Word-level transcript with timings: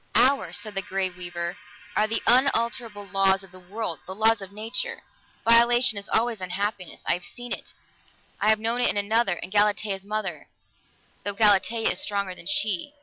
"Ours," 0.15 0.57
said 0.57 0.73
the 0.73 0.81
Grey 0.81 1.11
Weaver, 1.11 1.57
"are 1.95 2.07
the 2.07 2.23
unalterable 2.25 3.05
laws 3.05 3.43
of 3.43 3.51
the 3.51 3.59
world, 3.59 3.99
the 4.07 4.15
laws 4.15 4.41
of 4.41 4.51
Nature. 4.51 5.03
Violation 5.47 5.95
is 5.95 6.09
always 6.09 6.41
unhappiness. 6.41 7.03
I 7.05 7.13
have 7.13 7.23
seen 7.23 7.51
it; 7.53 7.75
I 8.39 8.49
have 8.49 8.57
known 8.59 8.81
it 8.81 8.89
in 8.89 8.97
another, 8.97 9.33
in 9.33 9.51
Galatea's 9.51 10.03
mother, 10.03 10.47
though 11.23 11.33
Galatea 11.33 11.91
is 11.91 12.01
stronger 12.01 12.33
than 12.33 12.47
she." 12.47 12.95